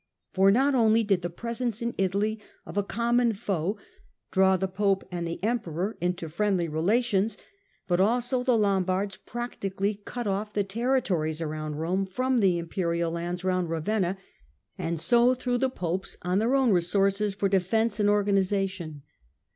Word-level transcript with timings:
For 0.33 0.49
not 0.49 0.73
only 0.73 1.03
did 1.03 1.21
the 1.21 1.29
presence 1.29 1.79
in 1.79 1.93
Italy 1.95 2.41
of 2.65 2.75
a 2.75 2.81
common 2.81 3.33
foe 3.33 3.77
draw 4.31 4.57
the 4.57 4.67
Pope 4.67 5.03
and 5.11 5.27
the 5.27 5.43
Emperor 5.43 5.95
into 6.01 6.27
friendly 6.27 6.67
relations, 6.67 7.37
but 7.87 7.99
also 7.99 8.41
the 8.43 8.57
Lombards 8.57 9.17
practically 9.17 10.01
cut 10.03 10.25
off 10.25 10.53
the 10.53 10.63
territories 10.63 11.39
around 11.39 11.75
Rome 11.75 12.07
from 12.07 12.39
the 12.39 12.57
Imperial 12.57 13.11
lands 13.11 13.43
round 13.43 13.69
Ravenna, 13.69 14.17
and 14.75 14.99
so 14.99 15.35
threw 15.35 15.59
the 15.59 15.69
Popes 15.69 16.17
on 16.23 16.39
their 16.39 16.55
own 16.55 16.71
resources 16.71 17.35
for 17.35 17.47
defence 17.47 17.99
and 17.99 18.09
organisation. 18.09 19.03